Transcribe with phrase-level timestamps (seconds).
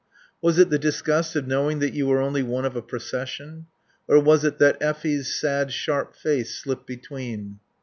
[0.41, 3.67] Was it the disgust of knowing that you were only one of a procession?
[4.07, 7.59] Or was it that Effie's sad, sharp face slipped between?